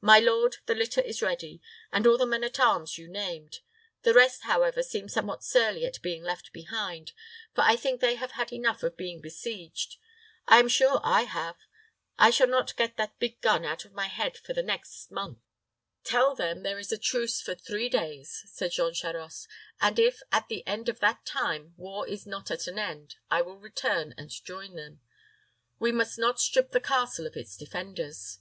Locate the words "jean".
18.72-18.92